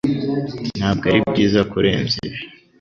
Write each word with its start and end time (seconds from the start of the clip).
Ntabwo 0.77 1.03
aribyiza 1.09 1.59
kurenza 1.71 2.15
ibi 2.27 2.39